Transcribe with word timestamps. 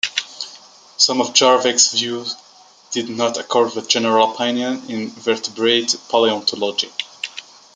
Some 0.97 1.21
of 1.21 1.35
Jarvik's 1.35 1.91
views 1.93 2.35
did 2.89 3.07
not 3.07 3.37
accord 3.37 3.75
with 3.75 3.87
general 3.87 4.31
opinion 4.33 4.89
in 4.89 5.11
vertebrate 5.11 5.95
paleontology. 6.09 6.91